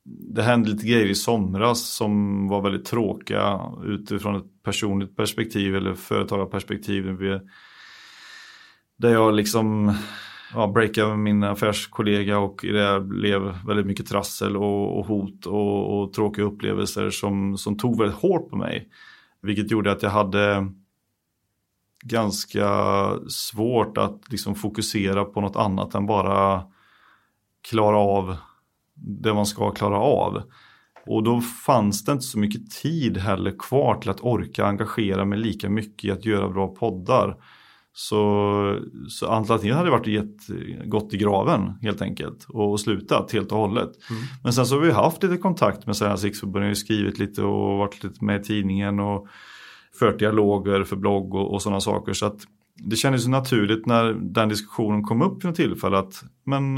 [0.05, 5.95] det hände lite grejer i somras som var väldigt tråkiga utifrån ett personligt perspektiv eller
[5.95, 7.05] företagarperspektiv.
[8.97, 9.95] Där jag liksom
[10.55, 15.47] ja, breakade med min affärskollega och i det blev väldigt mycket trassel och, och hot
[15.47, 18.89] och, och, tråkiga upplevelser som, som tog väldigt hårt på mig.
[19.43, 20.73] Vilket gjorde att jag hade
[22.09, 22.69] ganska
[23.29, 26.63] svårt att liksom fokusera på något annat än bara
[27.71, 28.37] klara av
[28.95, 30.43] det man ska klara av.
[31.07, 35.39] Och då fanns det inte så mycket tid heller kvar till att orka engagera mig
[35.39, 37.37] lika mycket i att göra bra poddar.
[37.93, 40.47] Så, så alternativet hade varit gett,
[40.85, 43.91] gått i graven helt enkelt och slutat helt och hållet.
[44.11, 44.23] Mm.
[44.43, 48.05] Men sen så har vi haft lite kontakt med Svenska riksförbundet, skrivit lite och varit
[48.05, 49.29] lite med i tidningen och
[49.99, 52.13] fört dialoger för blogg och, och sådana saker.
[52.13, 52.41] Så att
[52.79, 56.77] det kändes naturligt när den diskussionen kom upp vid något tillfälle att men,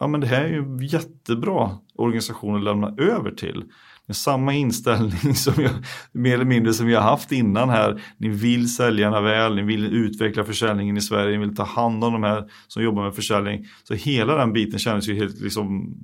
[0.00, 3.64] ja, men det här är ju en jättebra organisation att lämna över till.
[4.06, 5.72] med samma inställning som jag,
[6.12, 8.02] mer eller mindre som vi har haft innan här.
[8.16, 12.12] Ni vill säljarna väl, ni vill utveckla försäljningen i Sverige, ni vill ta hand om
[12.12, 13.66] de här som jobbar med försäljning.
[13.84, 15.94] Så hela den biten kändes ju helt liksom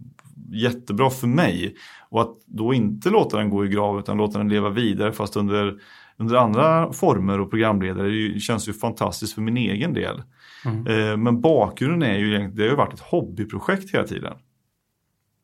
[0.53, 1.75] jättebra för mig.
[2.09, 5.37] Och att då inte låta den gå i grav utan låta den leva vidare fast
[5.37, 5.79] under
[6.17, 10.23] under andra former och programledare det känns ju fantastiskt för min egen del.
[10.65, 10.87] Mm.
[10.87, 14.35] Eh, men bakgrunden är ju det har ju varit ett hobbyprojekt hela tiden.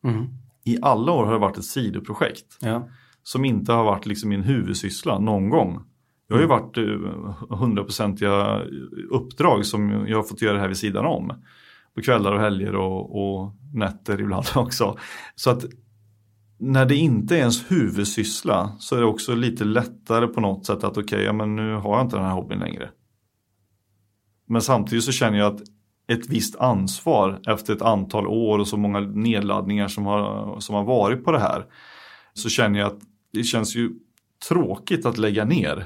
[0.03, 0.25] Mm.
[0.63, 2.57] I alla år har det varit ett sidoprojekt.
[2.61, 2.89] Ja.
[3.23, 5.83] Som inte har varit liksom min huvudsyssla någon gång.
[6.27, 8.61] Det har ju varit eh, hundraprocentiga
[9.09, 11.33] uppdrag som jag har fått göra här vid sidan om.
[11.95, 14.97] På kvällar och helger och, och nätter ibland också.
[15.35, 15.63] Så att
[16.61, 20.83] när det inte är ens huvudsyssla så är det också lite lättare på något sätt
[20.83, 22.89] att okej, okay, ja, men nu har jag inte den här hobbyn längre.
[24.47, 25.61] Men samtidigt så känner jag att
[26.07, 30.83] ett visst ansvar efter ett antal år och så många nedladdningar som har, som har
[30.83, 31.65] varit på det här.
[32.33, 32.99] Så känner jag att
[33.33, 33.91] det känns ju
[34.49, 35.85] tråkigt att lägga ner.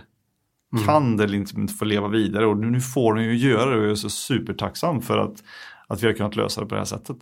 [0.73, 0.85] Mm.
[0.85, 3.91] Kan det inte få leva vidare och nu får den ju göra det och jag
[3.91, 5.43] är så supertacksam för att,
[5.87, 7.17] att vi har kunnat lösa det på det här sättet.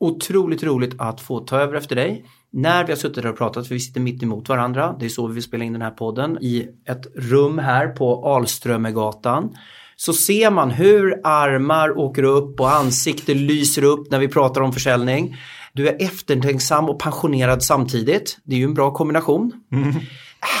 [0.00, 2.26] Otroligt roligt att få ta över efter dig.
[2.52, 5.26] När vi har suttit och pratat, för vi sitter mitt emot varandra, det är så
[5.26, 9.54] vi vill spela in den här podden, i ett rum här på Alströmergatan
[9.96, 14.72] så ser man hur armar åker upp och ansikte lyser upp när vi pratar om
[14.72, 15.36] försäljning.
[15.72, 18.38] Du är eftertänksam och passionerad samtidigt.
[18.44, 19.52] Det är ju en bra kombination.
[19.72, 19.94] Mm.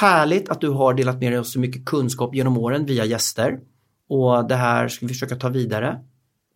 [0.00, 3.58] Härligt att du har delat med dig av så mycket kunskap genom åren via gäster.
[4.08, 5.98] Och det här ska vi försöka ta vidare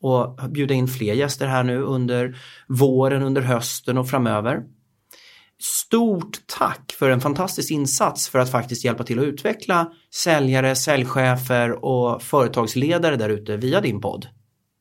[0.03, 2.37] och bjuda in fler gäster här nu under
[2.69, 4.63] våren, under hösten och framöver.
[5.67, 11.85] Stort tack för en fantastisk insats för att faktiskt hjälpa till att utveckla säljare, säljchefer
[11.85, 14.27] och företagsledare där ute via din podd.